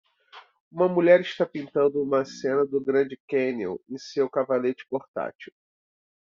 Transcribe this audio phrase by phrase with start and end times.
[0.71, 5.53] Uma mulher está pintando uma cena do Grand Canyon em seu cavalete portátil.